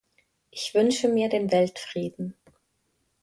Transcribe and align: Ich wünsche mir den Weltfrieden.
Ich 0.49 0.73
wünsche 0.73 1.09
mir 1.09 1.29
den 1.29 1.51
Weltfrieden. 1.51 2.33